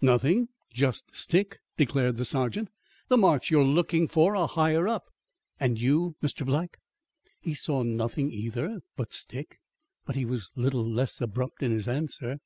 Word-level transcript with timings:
"Nothing; 0.00 0.48
just 0.72 1.16
stick," 1.16 1.60
declared 1.76 2.16
the 2.16 2.24
sergeant. 2.24 2.70
"The 3.06 3.16
marks 3.16 3.52
you 3.52 3.60
are 3.60 3.64
looking 3.64 4.08
for 4.08 4.34
are 4.34 4.48
higher 4.48 4.88
up." 4.88 5.04
"And 5.60 5.80
you, 5.80 6.16
Mr. 6.20 6.44
Black?" 6.44 6.80
He 7.38 7.54
saw 7.54 7.84
nothing 7.84 8.32
either 8.32 8.80
but 8.96 9.12
stick. 9.12 9.60
But 10.04 10.16
he 10.16 10.24
was 10.24 10.50
little 10.56 10.84
less 10.84 11.20
abrupt 11.20 11.62
in 11.62 11.70
his 11.70 11.86
answer. 11.86 12.40